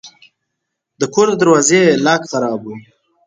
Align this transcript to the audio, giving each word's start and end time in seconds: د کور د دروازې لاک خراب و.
د 0.99 1.01
کور 1.13 1.27
د 1.31 1.35
دروازې 1.41 1.81
لاک 2.05 2.21
خراب 2.31 2.61
و. 2.63 2.67